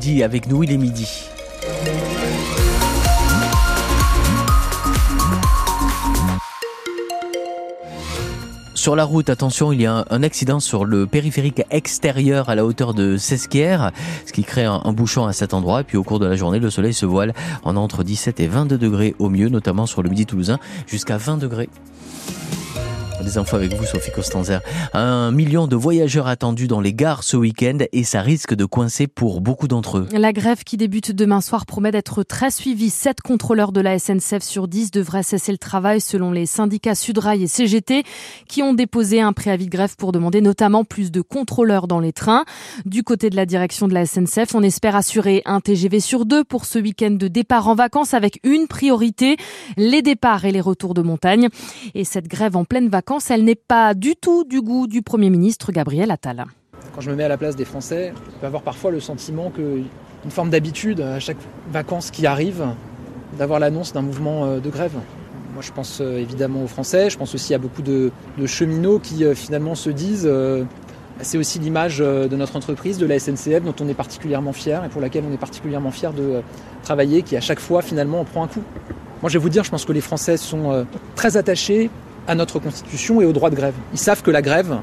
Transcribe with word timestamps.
Dit 0.00 0.22
avec 0.22 0.46
nous, 0.46 0.62
il 0.62 0.72
est 0.72 0.78
midi. 0.78 1.06
Sur 8.72 8.96
la 8.96 9.04
route, 9.04 9.28
attention, 9.28 9.70
il 9.70 9.82
y 9.82 9.86
a 9.86 10.06
un, 10.08 10.22
accident 10.22 10.60
sur 10.60 10.86
le 10.86 11.06
périphérique 11.06 11.60
extérieur 11.70 12.48
à 12.48 12.54
la 12.54 12.64
hauteur 12.64 12.94
de 12.94 13.18
Sesquières, 13.18 13.92
ce 14.24 14.32
qui 14.32 14.44
crée 14.44 14.64
un, 14.64 14.80
bouchon 14.94 15.26
à 15.26 15.34
cet 15.34 15.52
endroit. 15.52 15.82
Et 15.82 15.84
puis 15.84 15.98
au 15.98 16.04
cours 16.04 16.18
de 16.18 16.26
la 16.26 16.36
journée, 16.36 16.58
le 16.58 16.70
soleil 16.70 16.94
se 16.94 17.04
voile 17.04 17.34
en 17.62 17.76
entre 17.76 18.02
17 18.02 18.40
et 18.40 18.46
22 18.46 18.78
degrés 18.78 19.14
au 19.18 19.28
mieux, 19.28 19.50
notamment 19.50 19.84
sur 19.84 20.02
le 20.02 20.08
midi 20.08 20.24
toulousain, 20.24 20.58
jusqu'à 20.86 21.18
20 21.18 21.36
degrés. 21.36 21.68
Des 23.22 23.38
infos 23.38 23.54
avec 23.54 23.74
vous, 23.74 23.84
Sophie 23.84 24.10
Costanzer. 24.10 24.60
Un 24.94 25.30
million 25.30 25.68
de 25.68 25.76
voyageurs 25.76 26.26
attendus 26.26 26.66
dans 26.66 26.80
les 26.80 26.92
gares 26.92 27.22
ce 27.22 27.36
week-end 27.36 27.78
et 27.92 28.02
ça 28.02 28.20
risque 28.20 28.54
de 28.54 28.64
coincer 28.64 29.06
pour 29.06 29.40
beaucoup 29.40 29.68
d'entre 29.68 29.98
eux. 29.98 30.08
La 30.12 30.32
grève 30.32 30.64
qui 30.64 30.76
débute 30.76 31.12
demain 31.12 31.40
soir 31.40 31.64
promet 31.64 31.92
d'être 31.92 32.24
très 32.24 32.50
suivie. 32.50 32.90
Sept 32.90 33.20
contrôleurs 33.20 33.70
de 33.70 33.80
la 33.80 33.98
SNCF 33.98 34.42
sur 34.42 34.66
10 34.66 34.90
devraient 34.90 35.22
cesser 35.22 35.52
le 35.52 35.58
travail 35.58 36.00
selon 36.00 36.32
les 36.32 36.46
syndicats 36.46 36.96
Sudrail 36.96 37.44
et 37.44 37.46
CGT 37.46 38.02
qui 38.48 38.62
ont 38.62 38.74
déposé 38.74 39.20
un 39.20 39.32
préavis 39.32 39.66
de 39.66 39.70
grève 39.70 39.94
pour 39.96 40.10
demander 40.10 40.40
notamment 40.40 40.84
plus 40.84 41.12
de 41.12 41.20
contrôleurs 41.20 41.86
dans 41.86 42.00
les 42.00 42.12
trains. 42.12 42.44
Du 42.86 43.04
côté 43.04 43.30
de 43.30 43.36
la 43.36 43.46
direction 43.46 43.86
de 43.86 43.94
la 43.94 44.04
SNCF, 44.04 44.54
on 44.54 44.62
espère 44.62 44.96
assurer 44.96 45.42
un 45.44 45.60
TGV 45.60 46.00
sur 46.00 46.26
deux 46.26 46.42
pour 46.42 46.64
ce 46.64 46.80
week-end 46.80 47.12
de 47.12 47.28
départ 47.28 47.68
en 47.68 47.76
vacances 47.76 48.14
avec 48.14 48.40
une 48.42 48.66
priorité, 48.66 49.36
les 49.76 50.02
départs 50.02 50.44
et 50.44 50.50
les 50.50 50.60
retours 50.60 50.94
de 50.94 51.02
montagne. 51.02 51.48
Et 51.94 52.04
cette 52.04 52.26
grève 52.26 52.56
en 52.56 52.64
pleine 52.64 52.88
vacances 52.88 53.11
elle 53.30 53.44
n'est 53.44 53.54
pas 53.54 53.94
du 53.94 54.16
tout 54.16 54.44
du 54.44 54.62
goût 54.62 54.86
du 54.86 55.02
Premier 55.02 55.28
ministre 55.28 55.70
Gabriel 55.70 56.10
Attal. 56.10 56.44
Quand 56.94 57.00
je 57.00 57.10
me 57.10 57.16
mets 57.16 57.24
à 57.24 57.28
la 57.28 57.36
place 57.36 57.56
des 57.56 57.64
Français, 57.64 58.12
je 58.26 58.38
peux 58.40 58.46
avoir 58.46 58.62
parfois 58.62 58.90
le 58.90 59.00
sentiment 59.00 59.50
qu'une 59.50 60.30
forme 60.30 60.50
d'habitude 60.50 61.00
à 61.00 61.20
chaque 61.20 61.36
vacances 61.70 62.10
qui 62.10 62.26
arrive, 62.26 62.64
d'avoir 63.38 63.60
l'annonce 63.60 63.92
d'un 63.92 64.02
mouvement 64.02 64.56
de 64.56 64.70
grève. 64.70 64.94
Moi 65.52 65.62
je 65.62 65.72
pense 65.72 66.00
évidemment 66.00 66.64
aux 66.64 66.66
Français, 66.66 67.10
je 67.10 67.18
pense 67.18 67.34
aussi 67.34 67.52
à 67.52 67.58
beaucoup 67.58 67.82
de, 67.82 68.10
cheminots 68.46 68.98
qui 68.98 69.24
finalement 69.34 69.74
se 69.74 69.90
disent 69.90 70.30
c'est 71.20 71.38
aussi 71.38 71.58
l'image 71.58 71.98
de 71.98 72.36
notre 72.36 72.56
entreprise, 72.56 72.96
de 72.98 73.06
la 73.06 73.18
SNCF, 73.18 73.62
dont 73.62 73.74
on 73.80 73.88
est 73.88 73.94
particulièrement 73.94 74.52
fier 74.54 74.82
et 74.84 74.88
pour 74.88 75.02
laquelle 75.02 75.24
on 75.28 75.32
est 75.32 75.38
particulièrement 75.38 75.90
fier 75.90 76.12
de 76.12 76.40
travailler, 76.82 77.22
qui 77.22 77.36
à 77.36 77.42
chaque 77.42 77.60
fois 77.60 77.82
finalement 77.82 78.20
on 78.20 78.24
prend 78.24 78.44
un 78.44 78.48
coup. 78.48 78.62
Moi 79.20 79.28
je 79.28 79.38
vais 79.38 79.42
vous 79.42 79.50
dire, 79.50 79.64
je 79.64 79.70
pense 79.70 79.84
que 79.84 79.92
les 79.92 80.00
Français 80.00 80.38
sont 80.38 80.86
très 81.14 81.36
attachés 81.36 81.90
à 82.26 82.34
notre 82.34 82.58
Constitution 82.58 83.20
et 83.20 83.24
au 83.24 83.32
droit 83.32 83.50
de 83.50 83.56
grève. 83.56 83.74
Ils 83.92 83.98
savent 83.98 84.22
que 84.22 84.30
la 84.30 84.42
grève, 84.42 84.78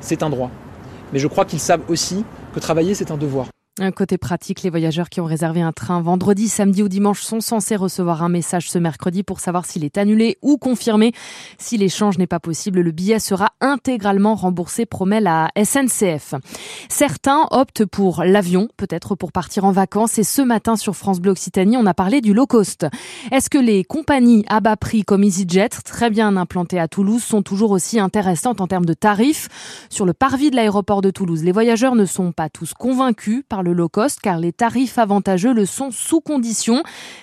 c'est 0.00 0.22
un 0.22 0.30
droit. 0.30 0.50
Mais 1.12 1.18
je 1.18 1.28
crois 1.28 1.44
qu'ils 1.44 1.60
savent 1.60 1.82
aussi 1.88 2.24
que 2.54 2.60
travailler, 2.60 2.94
c'est 2.94 3.10
un 3.10 3.16
devoir. 3.16 3.46
Un 3.80 3.92
côté 3.92 4.18
pratique, 4.18 4.64
les 4.64 4.70
voyageurs 4.70 5.08
qui 5.08 5.20
ont 5.20 5.24
réservé 5.24 5.62
un 5.62 5.70
train 5.70 6.00
vendredi, 6.02 6.48
samedi 6.48 6.82
ou 6.82 6.88
dimanche 6.88 7.22
sont 7.22 7.40
censés 7.40 7.76
recevoir 7.76 8.24
un 8.24 8.28
message 8.28 8.68
ce 8.68 8.78
mercredi 8.78 9.22
pour 9.22 9.38
savoir 9.38 9.66
s'il 9.66 9.84
est 9.84 9.98
annulé 9.98 10.36
ou 10.42 10.58
confirmé. 10.58 11.12
Si 11.58 11.76
l'échange 11.76 12.18
n'est 12.18 12.26
pas 12.26 12.40
possible, 12.40 12.80
le 12.80 12.90
billet 12.90 13.20
sera 13.20 13.50
intégralement 13.60 14.34
remboursé, 14.34 14.84
promet 14.84 15.20
la 15.20 15.50
SNCF. 15.56 16.34
Certains 16.88 17.46
optent 17.52 17.84
pour 17.84 18.24
l'avion, 18.24 18.68
peut-être 18.76 19.14
pour 19.14 19.30
partir 19.30 19.64
en 19.64 19.70
vacances. 19.70 20.18
Et 20.18 20.24
ce 20.24 20.42
matin 20.42 20.74
sur 20.74 20.96
France 20.96 21.20
Bleu 21.20 21.30
Occitanie, 21.30 21.76
on 21.76 21.86
a 21.86 21.94
parlé 21.94 22.20
du 22.20 22.34
low 22.34 22.46
cost. 22.46 22.84
Est-ce 23.30 23.48
que 23.48 23.58
les 23.58 23.84
compagnies 23.84 24.44
à 24.48 24.58
bas 24.58 24.76
prix 24.76 25.04
comme 25.04 25.22
EasyJet, 25.22 25.68
très 25.84 26.10
bien 26.10 26.36
implantées 26.36 26.80
à 26.80 26.88
Toulouse, 26.88 27.22
sont 27.22 27.42
toujours 27.42 27.70
aussi 27.70 28.00
intéressantes 28.00 28.60
en 28.60 28.66
termes 28.66 28.86
de 28.86 28.94
tarifs? 28.94 29.48
Sur 29.88 30.04
le 30.04 30.14
parvis 30.14 30.50
de 30.50 30.56
l'aéroport 30.56 31.00
de 31.00 31.10
Toulouse, 31.10 31.44
les 31.44 31.52
voyageurs 31.52 31.94
ne 31.94 32.06
sont 32.06 32.32
pas 32.32 32.48
tous 32.48 32.74
convaincus 32.74 33.44
par 33.48 33.62
le 33.62 33.67
le 33.68 33.74
low 33.74 33.88
cost 33.90 34.20
car 34.20 34.38
les 34.38 34.52
tarifs 34.52 34.96
avantageux 34.96 35.52
le 35.52 35.66
sont 35.66 35.90
sous 35.90 36.20
condition 36.20 36.82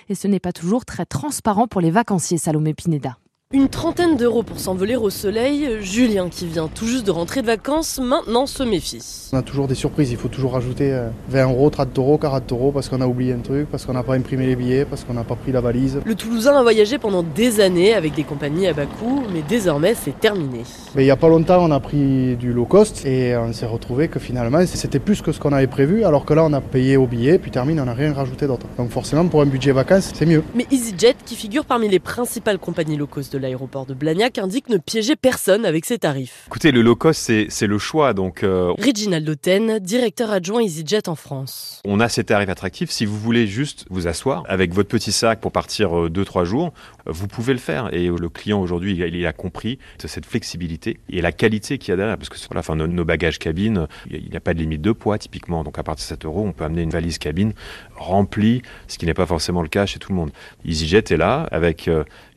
et 0.09 0.15
ce 0.15 0.27
n'est 0.27 0.39
pas 0.39 0.53
toujours 0.53 0.85
très 0.85 1.05
transparent 1.05 1.67
pour 1.67 1.81
les 1.81 1.89
vacanciers 1.89 2.37
Salomé 2.37 2.75
Pineda. 2.75 3.17
Une 3.53 3.69
trentaine 3.69 4.17
d'euros 4.17 4.41
pour 4.41 4.59
s'envoler 4.59 4.95
au 4.95 5.11
soleil, 5.11 5.77
Julien 5.79 6.29
qui 6.29 6.47
vient 6.47 6.67
tout 6.67 6.87
juste 6.87 7.05
de 7.05 7.11
rentrer 7.11 7.43
de 7.43 7.45
vacances 7.45 7.99
maintenant 7.99 8.47
se 8.47 8.63
méfie. 8.63 9.29
On 9.33 9.37
a 9.37 9.43
toujours 9.43 9.67
des 9.67 9.75
surprises, 9.75 10.09
il 10.09 10.17
faut 10.17 10.29
toujours 10.29 10.53
rajouter 10.53 10.99
20 11.29 11.51
euros, 11.51 11.69
30 11.69 11.95
euros, 11.99 12.17
40 12.17 12.51
euros 12.51 12.71
parce 12.71 12.89
qu'on 12.89 13.01
a 13.01 13.05
oublié 13.05 13.33
un 13.33 13.41
truc, 13.41 13.69
parce 13.69 13.85
qu'on 13.85 13.93
n'a 13.93 14.01
pas 14.01 14.15
imprimé 14.15 14.47
les 14.47 14.55
billets, 14.55 14.83
parce 14.83 15.03
qu'on 15.03 15.13
n'a 15.13 15.23
pas 15.23 15.35
pris 15.35 15.51
la 15.51 15.61
valise. 15.61 16.01
Le 16.03 16.15
Toulousain 16.15 16.55
a 16.55 16.63
voyagé 16.63 16.97
pendant 16.97 17.21
des 17.21 17.59
années 17.59 17.93
avec 17.93 18.15
des 18.15 18.23
compagnies 18.23 18.65
à 18.65 18.73
bas 18.73 18.87
coût, 18.87 19.21
mais 19.31 19.43
désormais 19.47 19.93
c'est 19.93 20.19
terminé. 20.19 20.63
Mais 20.95 21.03
il 21.03 21.05
n'y 21.05 21.11
a 21.11 21.15
pas 21.15 21.29
longtemps 21.29 21.63
on 21.63 21.69
a 21.69 21.79
pris 21.79 22.35
du 22.37 22.51
low 22.51 22.65
cost 22.65 23.05
et 23.05 23.37
on 23.37 23.53
s'est 23.53 23.67
retrouvé 23.67 24.07
que 24.07 24.19
finalement 24.19 24.65
c'était 24.65 24.97
plus 24.97 25.21
que 25.21 25.31
ce 25.31 25.39
qu'on 25.39 25.53
avait 25.53 25.67
prévu 25.67 26.03
alors 26.03 26.25
que 26.25 26.33
là 26.33 26.43
on 26.45 26.53
a 26.53 26.61
payé 26.61 26.97
au 26.97 27.05
billet 27.05 27.37
puis 27.37 27.51
termine 27.51 27.79
on 27.79 27.85
n'a 27.85 27.93
rien 27.93 28.11
rajouté 28.11 28.47
d'autre. 28.47 28.65
Donc 28.79 28.89
forcément 28.89 29.27
pour 29.27 29.41
un 29.41 29.45
budget 29.45 29.71
vacances 29.71 30.11
c'est 30.15 30.25
mieux. 30.25 30.43
Mais 30.55 30.65
EasyJet 30.71 31.17
qui 31.23 31.35
figure 31.35 31.65
parmi 31.65 31.87
les 31.87 31.99
principales 31.99 32.57
compagnies 32.57 32.97
low 32.97 33.05
cost 33.05 33.31
de 33.31 33.34
l'aéroport 33.37 33.85
de 33.85 33.93
Blagnac 33.93 34.37
indique 34.37 34.69
ne 34.69 34.77
piéger 34.77 35.15
personne 35.15 35.65
avec 35.65 35.85
ses 35.85 35.99
tarifs. 35.99 36.45
Écoutez, 36.47 36.71
le 36.71 36.81
low 36.81 36.95
cost, 36.95 37.31
c'est 37.49 37.67
le 37.67 37.77
choix. 37.77 38.13
Donc, 38.13 38.43
euh... 38.43 38.73
Reginald 38.77 39.27
Oten, 39.27 39.79
directeur 39.79 40.31
adjoint 40.31 40.61
EasyJet 40.61 41.09
en 41.09 41.15
France. 41.15 41.81
On 41.85 41.99
a 41.99 42.09
ces 42.09 42.23
tarifs 42.23 42.49
attractifs. 42.49 42.91
Si 42.91 43.05
vous 43.05 43.17
voulez 43.17 43.47
juste 43.47 43.85
vous 43.89 44.07
asseoir 44.07 44.43
avec 44.47 44.73
votre 44.73 44.89
petit 44.89 45.11
sac 45.11 45.39
pour 45.39 45.51
partir 45.51 45.91
2-3 46.07 46.45
jours, 46.45 46.73
vous 47.05 47.27
pouvez 47.27 47.53
le 47.53 47.59
faire. 47.59 47.93
Et 47.93 48.07
le 48.07 48.29
client 48.29 48.61
aujourd'hui, 48.61 48.97
il 48.97 49.25
a 49.25 49.33
compris 49.33 49.79
cette 49.97 50.25
flexibilité 50.25 50.99
et 51.09 51.21
la 51.21 51.31
qualité 51.31 51.77
qu'il 51.77 51.91
y 51.91 51.93
a 51.93 51.97
derrière. 51.97 52.17
Parce 52.17 52.29
que 52.29 52.73
nos, 52.75 52.87
nos 52.87 53.05
bagages 53.05 53.39
cabine, 53.39 53.87
il 54.09 54.29
n'y 54.29 54.37
a 54.37 54.39
pas 54.39 54.53
de 54.53 54.59
limite 54.59 54.81
de 54.81 54.91
poids 54.91 55.17
typiquement. 55.17 55.63
Donc 55.63 55.77
à 55.77 55.83
partir 55.83 56.03
de 56.03 56.09
7 56.09 56.25
euros, 56.25 56.45
on 56.45 56.51
peut 56.51 56.63
amener 56.63 56.81
une 56.81 56.89
valise 56.89 57.17
cabine 57.17 57.53
remplie, 57.95 58.61
ce 58.87 58.97
qui 58.97 59.05
n'est 59.05 59.13
pas 59.13 59.25
forcément 59.25 59.61
le 59.61 59.67
cas 59.67 59.85
chez 59.85 59.99
tout 59.99 60.11
le 60.11 60.17
monde. 60.17 60.31
EasyJet 60.65 61.13
est 61.13 61.17
là 61.17 61.47
avec 61.51 61.89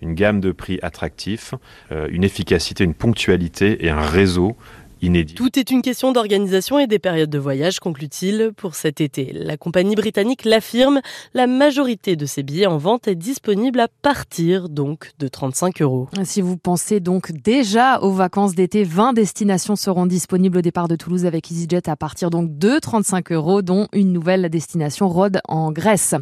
une 0.02 0.14
gamme 0.14 0.40
de 0.40 0.52
prix 0.52 0.78
attractifs, 0.88 1.54
une 1.90 2.24
efficacité, 2.24 2.82
une 2.82 2.94
ponctualité 2.94 3.84
et 3.86 3.90
un 3.90 4.00
réseau 4.00 4.56
inédit. 5.02 5.34
Tout 5.34 5.58
est 5.58 5.70
une 5.70 5.82
question 5.82 6.12
d'organisation 6.12 6.78
et 6.78 6.86
des 6.86 6.98
périodes 6.98 7.30
de 7.30 7.38
voyage, 7.38 7.80
conclut-il, 7.80 8.52
pour 8.56 8.74
cet 8.74 9.00
été. 9.00 9.32
La 9.32 9.56
compagnie 9.56 9.94
britannique 9.94 10.44
l'affirme, 10.44 11.00
la 11.34 11.46
majorité 11.46 12.16
de 12.16 12.26
ses 12.26 12.42
billets 12.42 12.66
en 12.66 12.78
vente 12.78 13.08
est 13.08 13.14
disponible 13.14 13.80
à 13.80 13.88
partir 13.88 14.68
donc 14.68 15.12
de 15.18 15.28
35 15.28 15.82
euros. 15.82 16.08
Si 16.24 16.40
vous 16.40 16.56
pensez 16.56 17.00
donc 17.00 17.32
déjà 17.32 18.00
aux 18.00 18.12
vacances 18.12 18.54
d'été, 18.54 18.84
20 18.84 19.12
destinations 19.12 19.76
seront 19.76 20.06
disponibles 20.06 20.58
au 20.58 20.62
départ 20.62 20.88
de 20.88 20.96
Toulouse 20.96 21.26
avec 21.26 21.50
EasyJet 21.50 21.88
à 21.88 21.96
partir 21.96 22.30
donc 22.30 22.58
de 22.58 22.78
35 22.78 23.32
euros, 23.32 23.62
dont 23.62 23.88
une 23.92 24.12
nouvelle 24.12 24.48
destination 24.48 25.08
Rhodes 25.08 25.40
en 25.46 25.72
Grèce. 25.72 26.14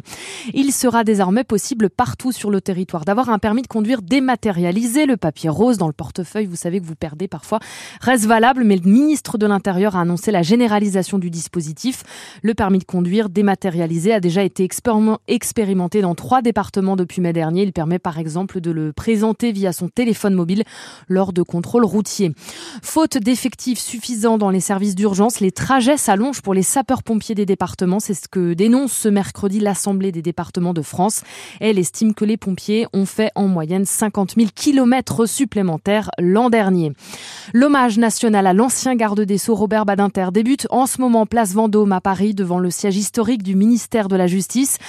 Il 0.53 0.71
sera 0.71 1.03
désormais 1.03 1.43
possible 1.43 1.89
partout 1.89 2.31
sur 2.31 2.49
le 2.49 2.61
territoire 2.61 3.05
d'avoir 3.05 3.29
un 3.29 3.39
permis 3.39 3.61
de 3.61 3.67
conduire 3.67 4.01
dématérialisé. 4.01 5.05
Le 5.05 5.17
papier 5.17 5.49
rose 5.49 5.77
dans 5.77 5.87
le 5.87 5.93
portefeuille, 5.93 6.45
vous 6.45 6.55
savez 6.55 6.79
que 6.79 6.85
vous 6.85 6.95
perdez 6.95 7.27
parfois, 7.27 7.59
reste 8.01 8.25
valable 8.25 8.63
mais 8.67 8.75
le 8.75 8.89
ministre 8.89 9.37
de 9.37 9.47
l'Intérieur 9.47 9.95
a 9.95 10.01
annoncé 10.01 10.31
la 10.31 10.43
généralisation 10.43 11.17
du 11.17 11.29
dispositif. 11.31 12.03
Le 12.43 12.53
permis 12.53 12.79
de 12.79 12.83
conduire 12.83 13.29
dématérialisé 13.29 14.13
a 14.13 14.19
déjà 14.19 14.43
été 14.43 14.67
expérimenté 15.27 16.01
dans 16.01 16.15
trois 16.15 16.41
départements 16.41 16.95
depuis 16.95 17.21
mai 17.21 17.33
dernier. 17.33 17.63
Il 17.63 17.73
permet 17.73 17.99
par 17.99 18.19
exemple 18.19 18.61
de 18.61 18.71
le 18.71 18.93
présenter 18.93 19.51
via 19.51 19.71
son 19.71 19.87
téléphone 19.87 20.33
mobile 20.33 20.63
lors 21.07 21.33
de 21.33 21.41
contrôles 21.41 21.85
routiers. 21.85 22.33
Faute 22.81 23.17
d'effectifs 23.17 23.79
suffisants 23.79 24.37
dans 24.37 24.49
les 24.49 24.59
services 24.59 24.95
d'urgence, 24.95 25.39
les 25.39 25.51
trajets 25.51 25.97
s'allongent 25.97 26.41
pour 26.41 26.53
les 26.53 26.63
sapeurs-pompiers 26.63 27.35
des 27.35 27.45
départements. 27.45 27.99
C'est 27.99 28.13
ce 28.13 28.27
que 28.27 28.53
dénonce 28.53 28.91
ce 28.91 29.09
mercredi 29.09 29.59
l'Assemblée 29.59 30.11
des 30.11 30.21
départements 30.21 30.73
de 30.73 30.81
France. 30.81 31.21
Elle 31.59 31.79
estime 31.79 32.13
que 32.13 32.25
les 32.25 32.37
pompiers 32.37 32.87
ont 32.93 33.05
fait 33.05 33.31
en 33.35 33.47
moyenne 33.47 33.85
50 33.85 34.35
000 34.35 34.49
kilomètres 34.53 35.25
supplémentaires 35.25 36.09
l'an 36.19 36.49
dernier. 36.49 36.91
L'hommage 37.53 37.97
national 37.97 38.47
à 38.47 38.53
l'ancien 38.57 38.95
garde 38.95 39.21
des 39.21 39.37
Sceaux 39.37 39.53
Robert 39.53 39.85
Badinter 39.85 40.29
débute 40.33 40.65
en 40.71 40.87
ce 40.87 40.99
moment 40.99 41.27
place 41.27 41.53
Vendôme 41.53 41.91
à 41.91 42.01
Paris 42.01 42.33
devant 42.33 42.57
le 42.57 42.71
siège 42.71 42.97
historique 42.97 43.43
du 43.43 43.55
ministère 43.55 44.07
de 44.07 44.15
la 44.15 44.25
Justice. 44.25 44.79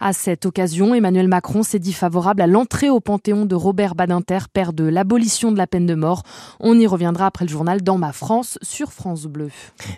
À 0.00 0.14
cette 0.14 0.46
occasion, 0.46 0.94
Emmanuel 0.94 1.28
Macron 1.28 1.62
s'est 1.62 1.78
dit 1.78 1.92
favorable 1.92 2.40
à 2.40 2.46
l'entrée 2.46 2.88
au 2.88 3.00
Panthéon 3.00 3.44
de 3.44 3.54
Robert 3.54 3.94
Badinter, 3.94 4.38
père 4.50 4.72
de 4.72 4.84
l'abolition 4.84 5.52
de 5.52 5.58
la 5.58 5.66
peine 5.66 5.84
de 5.84 5.94
mort. 5.94 6.22
On 6.58 6.78
y 6.78 6.86
reviendra 6.86 7.26
après 7.26 7.44
le 7.44 7.50
journal 7.50 7.82
Dans 7.82 7.98
ma 7.98 8.12
France 8.12 8.58
sur 8.62 8.92
France 8.92 9.24
Bleu. 9.24 9.50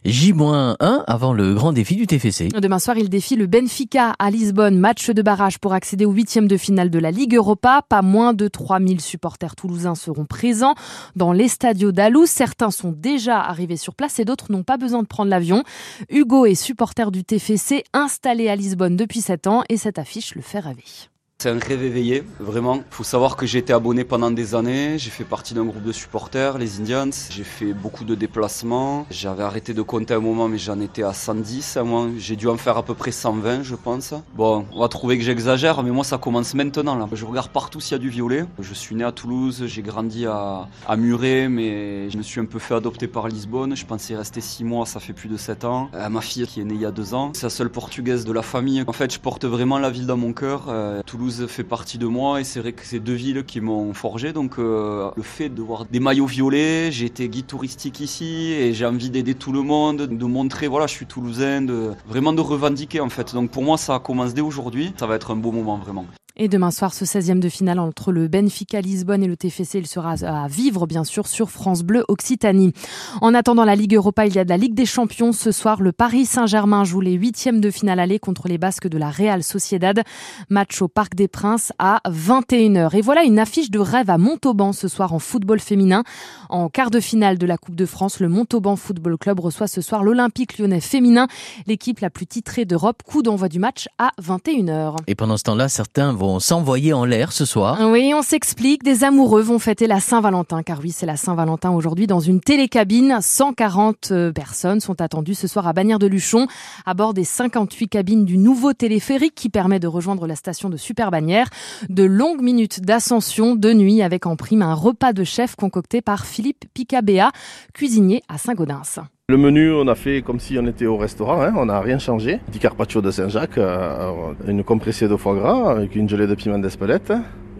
J-1 0.04 0.74
avant 1.06 1.32
le 1.32 1.54
grand 1.54 1.72
défi 1.72 1.94
du 1.94 2.08
TFC. 2.08 2.48
Demain 2.48 2.80
soir, 2.80 2.98
il 2.98 3.10
défie 3.10 3.36
le 3.36 3.46
Benfica 3.46 4.14
à 4.18 4.30
Lisbonne. 4.32 4.76
Match 4.76 5.08
de 5.08 5.22
barrage 5.22 5.60
pour 5.60 5.72
accéder 5.72 6.04
au 6.04 6.10
huitième 6.10 6.48
de 6.48 6.56
finale 6.56 6.90
de 6.90 6.98
la 6.98 7.12
Ligue 7.12 7.36
Europa. 7.36 7.82
Pas 7.88 8.02
moins 8.02 8.34
de 8.34 8.48
3000 8.48 9.00
supporters 9.00 9.54
toulousains 9.54 9.94
seront 9.94 10.24
présents 10.24 10.74
dans 11.14 11.32
l'Estadio 11.32 11.92
d'Alou. 11.92 12.26
Certains 12.26 12.72
sont 12.72 12.90
déjà 12.90 13.19
arrivés 13.28 13.76
sur 13.76 13.94
place 13.94 14.18
et 14.18 14.24
d'autres 14.24 14.50
n'ont 14.50 14.62
pas 14.62 14.76
besoin 14.76 15.02
de 15.02 15.08
prendre 15.08 15.30
l'avion. 15.30 15.64
Hugo 16.08 16.46
est 16.46 16.54
supporter 16.54 17.10
du 17.10 17.24
TFC 17.24 17.84
installé 17.92 18.48
à 18.48 18.56
Lisbonne 18.56 18.96
depuis 18.96 19.20
7 19.20 19.46
ans 19.46 19.62
et 19.68 19.76
cette 19.76 19.98
affiche 19.98 20.34
le 20.34 20.42
fait 20.42 20.60
rêver. 20.60 21.09
C'est 21.42 21.48
un 21.48 21.58
rêve 21.58 21.82
éveillé, 21.82 22.22
vraiment. 22.38 22.74
Il 22.74 22.94
faut 22.94 23.02
savoir 23.02 23.34
que 23.34 23.46
j'ai 23.46 23.60
été 23.60 23.72
abonné 23.72 24.04
pendant 24.04 24.30
des 24.30 24.54
années. 24.54 24.98
J'ai 24.98 25.08
fait 25.08 25.24
partie 25.24 25.54
d'un 25.54 25.64
groupe 25.64 25.82
de 25.82 25.90
supporters, 25.90 26.58
les 26.58 26.80
Indians. 26.80 27.08
J'ai 27.30 27.44
fait 27.44 27.72
beaucoup 27.72 28.04
de 28.04 28.14
déplacements. 28.14 29.06
J'avais 29.10 29.42
arrêté 29.42 29.72
de 29.72 29.80
compter 29.80 30.12
un 30.12 30.20
moment, 30.20 30.48
mais 30.48 30.58
j'en 30.58 30.78
étais 30.80 31.02
à 31.02 31.14
110 31.14 31.78
à 31.78 31.82
moi. 31.82 32.08
J'ai 32.18 32.36
dû 32.36 32.46
en 32.46 32.58
faire 32.58 32.76
à 32.76 32.82
peu 32.82 32.92
près 32.92 33.10
120, 33.10 33.62
je 33.62 33.74
pense. 33.74 34.12
Bon, 34.34 34.66
on 34.70 34.80
va 34.80 34.88
trouver 34.88 35.16
que 35.16 35.24
j'exagère, 35.24 35.82
mais 35.82 35.90
moi, 35.90 36.04
ça 36.04 36.18
commence 36.18 36.52
maintenant. 36.52 37.08
Je 37.10 37.24
regarde 37.24 37.48
partout 37.48 37.80
s'il 37.80 37.92
y 37.92 37.94
a 37.94 37.98
du 37.98 38.10
violet. 38.10 38.44
Je 38.58 38.74
suis 38.74 38.94
né 38.94 39.04
à 39.04 39.10
Toulouse, 39.10 39.62
j'ai 39.64 39.80
grandi 39.80 40.26
à, 40.26 40.68
à 40.86 40.96
Muret, 40.98 41.48
mais 41.48 42.10
je 42.10 42.18
me 42.18 42.22
suis 42.22 42.42
un 42.42 42.44
peu 42.44 42.58
fait 42.58 42.74
adopter 42.74 43.06
par 43.06 43.28
Lisbonne. 43.28 43.74
Je 43.74 43.86
pensais 43.86 44.14
rester 44.14 44.42
6 44.42 44.64
mois, 44.64 44.84
ça 44.84 45.00
fait 45.00 45.14
plus 45.14 45.30
de 45.30 45.38
7 45.38 45.64
ans. 45.64 45.88
Euh, 45.94 46.06
ma 46.10 46.20
fille 46.20 46.46
qui 46.46 46.60
est 46.60 46.64
née 46.64 46.74
il 46.74 46.82
y 46.82 46.84
a 46.84 46.90
2 46.90 47.14
ans, 47.14 47.30
c'est 47.32 47.44
la 47.44 47.48
seule 47.50 47.70
portugaise 47.70 48.26
de 48.26 48.32
la 48.34 48.42
famille. 48.42 48.84
En 48.86 48.92
fait, 48.92 49.10
je 49.10 49.18
porte 49.18 49.46
vraiment 49.46 49.78
la 49.78 49.88
ville 49.88 50.06
dans 50.06 50.18
mon 50.18 50.34
cœur. 50.34 50.66
Euh, 50.68 51.00
Toulouse 51.06 51.29
fait 51.30 51.64
partie 51.64 51.98
de 51.98 52.06
moi 52.06 52.40
et 52.40 52.44
c'est 52.44 52.60
vrai 52.60 52.72
que 52.72 52.84
c'est 52.84 53.00
deux 53.00 53.14
villes 53.14 53.44
qui 53.44 53.60
m'ont 53.60 53.94
forgé. 53.94 54.32
Donc 54.32 54.58
euh, 54.58 55.10
le 55.16 55.22
fait 55.22 55.48
de 55.48 55.62
voir 55.62 55.84
des 55.86 56.00
maillots 56.00 56.26
violets, 56.26 56.90
j'ai 56.92 57.06
été 57.06 57.28
guide 57.28 57.46
touristique 57.46 58.00
ici 58.00 58.52
et 58.52 58.72
j'ai 58.74 58.86
envie 58.86 59.10
d'aider 59.10 59.34
tout 59.34 59.52
le 59.52 59.62
monde, 59.62 60.02
de 60.02 60.24
montrer 60.24 60.68
voilà 60.68 60.86
je 60.86 60.92
suis 60.92 61.06
toulousain, 61.06 61.66
vraiment 62.06 62.32
de 62.32 62.40
revendiquer 62.40 63.00
en 63.00 63.08
fait. 63.08 63.34
Donc 63.34 63.50
pour 63.50 63.62
moi 63.62 63.78
ça 63.78 63.98
commence 63.98 64.34
dès 64.34 64.42
aujourd'hui. 64.42 64.92
Ça 64.98 65.06
va 65.06 65.16
être 65.16 65.30
un 65.30 65.36
beau 65.36 65.52
moment 65.52 65.78
vraiment. 65.78 66.06
Et 66.42 66.48
demain 66.48 66.70
soir, 66.70 66.94
ce 66.94 67.04
16e 67.04 67.38
de 67.38 67.50
finale 67.50 67.78
entre 67.78 68.12
le 68.12 68.26
Benfica 68.26 68.80
Lisbonne 68.80 69.22
et 69.22 69.26
le 69.26 69.36
TFC, 69.36 69.76
il 69.76 69.86
sera 69.86 70.14
à 70.22 70.48
vivre 70.48 70.86
bien 70.86 71.04
sûr 71.04 71.26
sur 71.26 71.50
France 71.50 71.82
Bleu 71.82 72.02
Occitanie. 72.08 72.72
En 73.20 73.34
attendant 73.34 73.66
la 73.66 73.76
Ligue 73.76 73.94
Europa, 73.94 74.24
il 74.24 74.34
y 74.34 74.38
a 74.38 74.44
de 74.44 74.48
la 74.48 74.56
Ligue 74.56 74.72
des 74.72 74.86
Champions. 74.86 75.32
Ce 75.32 75.52
soir, 75.52 75.82
le 75.82 75.92
Paris 75.92 76.24
Saint-Germain 76.24 76.84
joue 76.84 77.02
les 77.02 77.12
huitièmes 77.12 77.60
de 77.60 77.70
finale 77.70 78.00
aller 78.00 78.18
contre 78.18 78.48
les 78.48 78.56
Basques 78.56 78.88
de 78.88 78.96
la 78.96 79.10
Real 79.10 79.42
Sociedad. 79.42 80.02
Match 80.48 80.80
au 80.80 80.88
Parc 80.88 81.14
des 81.14 81.28
Princes 81.28 81.74
à 81.78 82.00
21h. 82.08 82.96
Et 82.96 83.02
voilà 83.02 83.22
une 83.22 83.38
affiche 83.38 83.70
de 83.70 83.78
rêve 83.78 84.08
à 84.08 84.16
Montauban 84.16 84.72
ce 84.72 84.88
soir 84.88 85.12
en 85.12 85.18
football 85.18 85.60
féminin. 85.60 86.04
En 86.48 86.70
quart 86.70 86.90
de 86.90 87.00
finale 87.00 87.36
de 87.36 87.44
la 87.44 87.58
Coupe 87.58 87.76
de 87.76 87.84
France, 87.84 88.18
le 88.18 88.30
Montauban 88.30 88.76
Football 88.76 89.18
Club 89.18 89.40
reçoit 89.40 89.68
ce 89.68 89.82
soir 89.82 90.02
l'Olympique 90.04 90.56
lyonnais 90.56 90.80
féminin, 90.80 91.28
l'équipe 91.66 92.00
la 92.00 92.08
plus 92.08 92.26
titrée 92.26 92.64
d'Europe. 92.64 93.02
Coup 93.04 93.22
d'envoi 93.22 93.50
du 93.50 93.58
match 93.58 93.88
à 93.98 94.12
21h. 94.22 94.96
Et 95.06 95.14
pendant 95.14 95.36
ce 95.36 95.42
temps-là, 95.42 95.68
certains 95.68 96.14
vont 96.14 96.29
s'envoyer 96.38 96.92
en 96.92 97.04
l'air 97.04 97.32
ce 97.32 97.44
soir. 97.44 97.78
Oui, 97.90 98.12
on 98.14 98.22
s'explique. 98.22 98.82
Des 98.82 99.04
amoureux 99.04 99.42
vont 99.42 99.58
fêter 99.58 99.86
la 99.86 100.00
Saint-Valentin, 100.00 100.62
car 100.62 100.78
oui, 100.80 100.92
c'est 100.92 101.06
la 101.06 101.16
Saint-Valentin 101.16 101.70
aujourd'hui 101.70 102.06
dans 102.06 102.20
une 102.20 102.40
télécabine. 102.40 103.18
140 103.20 104.10
euh, 104.12 104.32
personnes 104.32 104.80
sont 104.80 105.00
attendues 105.00 105.34
ce 105.34 105.48
soir 105.48 105.66
à 105.66 105.72
Bagnères 105.72 105.98
de 105.98 106.06
Luchon, 106.06 106.46
à 106.86 106.94
bord 106.94 107.14
des 107.14 107.24
58 107.24 107.88
cabines 107.88 108.24
du 108.24 108.38
nouveau 108.38 108.72
téléphérique 108.72 109.34
qui 109.34 109.48
permet 109.48 109.80
de 109.80 109.88
rejoindre 109.88 110.26
la 110.26 110.36
station 110.36 110.68
de 110.70 110.76
Super 110.76 111.10
Bagnères. 111.10 111.48
De 111.88 112.04
longues 112.04 112.42
minutes 112.42 112.80
d'ascension 112.80 113.56
de 113.56 113.72
nuit 113.72 114.02
avec 114.02 114.26
en 114.26 114.36
prime 114.36 114.62
un 114.62 114.74
repas 114.74 115.12
de 115.12 115.24
chef 115.24 115.56
concocté 115.56 116.02
par 116.02 116.26
Philippe 116.26 116.66
Picabéa, 116.74 117.30
cuisinier 117.72 118.22
à 118.28 118.38
Saint-Gaudens. 118.38 119.00
Le 119.30 119.36
menu, 119.36 119.72
on 119.72 119.86
a 119.86 119.94
fait 119.94 120.22
comme 120.22 120.40
si 120.40 120.58
on 120.58 120.66
était 120.66 120.86
au 120.86 120.96
restaurant, 120.96 121.40
hein, 121.40 121.52
on 121.56 121.66
n'a 121.66 121.80
rien 121.80 122.00
changé. 122.00 122.40
Du 122.50 122.58
carpaccio 122.58 123.00
de 123.00 123.12
Saint-Jacques, 123.12 123.58
euh, 123.58 124.32
une 124.48 124.64
compressée 124.64 125.06
de 125.06 125.14
foie 125.14 125.36
gras 125.36 125.70
avec 125.70 125.94
une 125.94 126.08
gelée 126.08 126.26
de 126.26 126.34
piment 126.34 126.58
d'Espelette, 126.58 127.12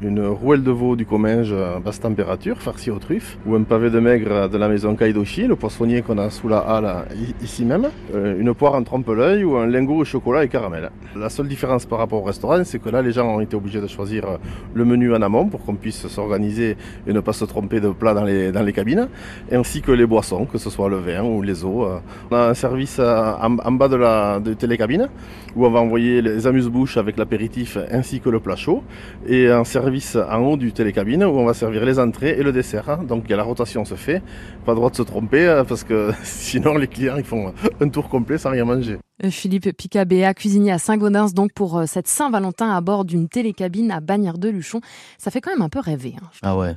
une 0.03 0.27
rouelle 0.27 0.63
de 0.63 0.71
veau 0.71 0.97
du 0.97 1.05
Comminges 1.05 1.53
à 1.53 1.79
basse 1.79 2.01
température, 2.01 2.59
farcie 2.59 2.91
aux 2.91 2.99
truffes, 2.99 3.37
ou 3.47 3.55
un 3.55 3.63
pavé 3.63 3.91
de 3.91 4.01
maigre 4.01 4.49
de 4.49 4.57
la 4.57 4.69
maison 4.69 4.95
Kaidoshi, 4.97 5.47
le 5.47 5.57
poissonnier 5.57 6.03
qu'on 6.03 6.19
a 6.19 6.31
sous 6.31 6.49
la 6.49 6.59
halle 6.59 7.05
ici 7.43 7.65
même, 7.65 7.89
euh, 8.15 8.41
une 8.41 8.55
poire 8.55 8.75
en 8.75 8.83
trompe-l'œil 8.83 9.45
ou 9.45 9.57
un 9.57 9.67
lingot 9.67 9.97
au 9.97 10.05
chocolat 10.05 10.45
et 10.45 10.49
caramel. 10.49 10.91
La 11.17 11.29
seule 11.29 11.49
différence 11.49 11.85
par 11.85 11.99
rapport 11.99 12.23
au 12.23 12.25
restaurant, 12.25 12.63
c'est 12.65 12.79
que 12.79 12.89
là, 12.89 13.03
les 13.03 13.13
gens 13.13 13.27
ont 13.29 13.41
été 13.41 13.57
obligés 13.57 13.81
de 13.81 13.87
choisir 13.87 14.25
euh, 14.25 14.37
le 14.75 14.85
menu 14.85 15.15
en 15.15 15.21
amont 15.21 15.47
pour 15.47 15.65
qu'on 15.65 15.75
puisse 15.75 16.07
s'organiser 16.09 16.77
et 17.07 17.13
ne 17.13 17.21
pas 17.21 17.33
se 17.33 17.45
tromper 17.45 17.81
de 17.81 17.91
plat 17.91 18.15
dans 18.15 18.25
les, 18.25 18.53
dans 18.53 18.63
les 18.63 18.73
cabines, 18.73 19.09
ainsi 19.53 19.83
que 19.83 19.93
les 19.93 20.07
boissons, 20.07 20.47
que 20.47 20.59
ce 20.59 20.71
soit 20.71 20.89
le 20.89 20.99
vin 20.99 21.23
ou 21.23 21.43
les 21.43 21.65
eaux. 21.65 21.85
Euh. 21.85 21.99
On 22.31 22.37
a 22.37 22.49
un 22.49 22.55
service 22.55 22.99
en, 22.99 23.73
bas 23.73 23.89
de 23.89 23.97
la 23.97 24.41
de 24.41 24.55
télécabine 24.55 25.09
où 25.57 25.67
on 25.67 25.71
va 25.71 25.81
envoyer 25.81 26.23
les 26.23 26.47
amuse-bouches 26.47 26.97
avec 26.97 27.17
l'apéritif 27.19 27.77
ainsi 27.91 28.21
que 28.21 28.31
le 28.31 28.41
plat 28.41 28.57
chaud 28.57 28.83
et 29.27 29.49
un 29.49 29.65
service 29.65 29.90
en 30.17 30.39
haut 30.39 30.57
du 30.57 30.73
télécabine 30.73 31.25
où 31.25 31.39
on 31.39 31.45
va 31.45 31.55
servir 31.55 31.85
les 31.85 31.99
entrées 31.99 32.37
et 32.39 32.43
le 32.43 32.53
dessert. 32.53 32.89
Hein. 32.89 33.01
Donc 33.07 33.29
la 33.29 33.43
rotation 33.43 33.85
se 33.85 33.95
fait, 33.95 34.23
pas 34.65 34.75
droit 34.75 34.91
de 34.91 34.97
se 34.97 35.03
tromper 35.03 35.47
euh, 35.47 35.65
parce 35.65 35.85
que 35.85 36.11
sinon 36.23 36.77
les 36.77 36.87
clients 36.87 37.17
ils 37.17 37.25
font 37.25 37.53
un 37.81 37.89
tour 37.89 38.09
complet 38.09 38.39
sans 38.39 38.51
rien 38.51 38.65
manger. 38.65 38.99
Euh, 39.25 39.31
Philippe 39.31 39.77
Picabéa, 39.77 40.35
cuisinier 40.35 40.73
à 40.73 40.79
Saint-Gaudens, 40.79 41.35
donc 41.35 41.53
pour 41.53 41.79
euh, 41.79 41.85
cette 41.87 42.09
Saint-Valentin 42.09 42.71
à 42.71 42.81
bord 42.81 43.05
d'une 43.05 43.29
télécabine 43.29 43.91
à 43.91 44.01
Bagnères 44.01 44.39
de 44.39 44.49
Luchon. 44.49 44.81
Ça 45.19 45.31
fait 45.31 45.41
quand 45.41 45.51
même 45.51 45.63
un 45.63 45.69
peu 45.69 45.81
rêver. 45.81 46.15
Hein, 46.21 46.27
ah 46.43 46.57
ouais. 46.57 46.77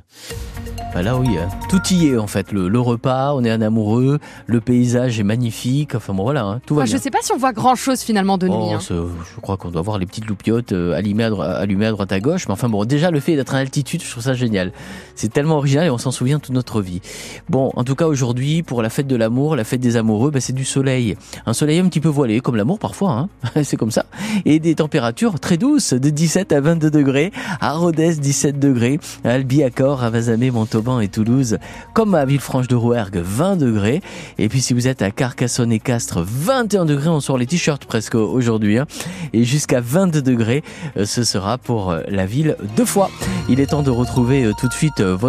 Bah 0.92 1.02
là 1.02 1.16
oui, 1.16 1.38
hein. 1.38 1.48
tout 1.68 1.80
y 1.90 2.08
est 2.08 2.16
en 2.16 2.26
fait. 2.26 2.52
Le, 2.52 2.78
repas, 2.78 3.34
on 3.34 3.44
est 3.44 3.50
un 3.50 3.62
amoureux, 3.62 4.18
le 4.46 4.60
paysage 4.60 5.18
est 5.18 5.24
magnifique. 5.24 5.94
Enfin 5.94 6.12
bon 6.12 6.22
voilà, 6.22 6.44
hein. 6.44 6.60
tout 6.66 6.74
va 6.74 6.84
Je 6.84 6.96
sais 6.96 7.10
pas 7.10 7.18
si 7.22 7.32
on 7.32 7.36
voit 7.36 7.52
grand 7.52 7.74
chose 7.74 8.00
finalement 8.00 8.38
de 8.38 8.46
nuit. 8.46 8.56
Oh, 8.56 8.78
je 8.80 9.40
crois 9.40 9.56
qu'on 9.56 9.70
doit 9.70 9.82
voir 9.82 9.98
les 9.98 10.06
petites 10.06 10.26
loupiottes 10.26 10.72
allumées 10.72 11.24
à, 11.24 11.32
allumées 11.56 11.86
à 11.86 11.90
droite 11.90 12.12
à 12.12 12.20
gauche. 12.20 12.46
Mais 12.46 12.52
enfin 12.52 12.68
bon, 12.68 12.84
déjà 12.84 13.10
le 13.10 13.20
fait 13.20 13.36
d'être 13.36 13.54
à 13.54 13.58
altitude, 13.58 14.02
je 14.02 14.10
trouve 14.10 14.22
ça 14.22 14.34
génial. 14.34 14.72
C'est 15.14 15.32
tellement 15.32 15.56
original 15.56 15.86
et 15.86 15.90
on 15.90 15.98
s'en 15.98 16.10
souvient 16.10 16.38
toute 16.38 16.54
notre 16.54 16.80
vie. 16.80 17.00
Bon, 17.48 17.70
en 17.74 17.84
tout 17.84 17.94
cas 17.94 18.06
aujourd'hui, 18.06 18.62
pour 18.62 18.82
la 18.82 18.90
fête 18.90 19.06
de 19.06 19.16
l'amour, 19.16 19.56
la 19.56 19.64
fête 19.64 19.80
des 19.80 19.96
amoureux, 19.96 20.30
bah, 20.30 20.40
c'est 20.40 20.52
du 20.52 20.64
soleil. 20.64 21.16
Un 21.46 21.54
soleil 21.54 21.78
un 21.78 21.88
petit 21.88 22.00
peu 22.00 22.08
voilé, 22.08 22.33
comme 22.40 22.56
l'amour 22.56 22.78
parfois, 22.78 23.12
hein 23.12 23.28
c'est 23.64 23.76
comme 23.76 23.90
ça. 23.90 24.06
Et 24.44 24.58
des 24.58 24.74
températures 24.74 25.38
très 25.40 25.56
douces, 25.56 25.92
de 25.92 26.10
17 26.10 26.52
à 26.52 26.60
22 26.60 26.90
degrés. 26.90 27.32
À 27.60 27.72
Rodez, 27.72 28.14
17 28.14 28.58
degrés. 28.58 28.98
À 29.24 29.30
Albi, 29.30 29.62
à 29.62 29.70
Vazamé, 30.10 30.50
Montauban 30.50 31.00
et 31.00 31.08
Toulouse, 31.08 31.58
comme 31.92 32.14
à 32.14 32.24
Villefranche 32.24 32.68
de 32.68 32.74
Rouergue, 32.74 33.18
20 33.18 33.56
degrés. 33.56 34.00
Et 34.38 34.48
puis 34.48 34.60
si 34.60 34.74
vous 34.74 34.88
êtes 34.88 35.02
à 35.02 35.10
Carcassonne 35.10 35.72
et 35.72 35.80
Castres, 35.80 36.22
21 36.22 36.84
degrés. 36.84 37.08
On 37.08 37.20
sort 37.20 37.38
les 37.38 37.46
t-shirts 37.46 37.84
presque 37.84 38.14
aujourd'hui. 38.14 38.78
Hein. 38.78 38.86
Et 39.32 39.44
jusqu'à 39.44 39.80
22 39.80 40.22
degrés, 40.22 40.62
euh, 40.96 41.04
ce 41.04 41.24
sera 41.24 41.58
pour 41.58 41.90
euh, 41.90 42.00
la 42.08 42.26
ville 42.26 42.56
de 42.76 42.84
Foix. 42.84 43.10
Il 43.48 43.60
est 43.60 43.66
temps 43.66 43.82
de 43.82 43.90
retrouver 43.90 44.44
euh, 44.44 44.52
tout 44.58 44.68
de 44.68 44.72
suite 44.72 45.00
votre 45.00 45.24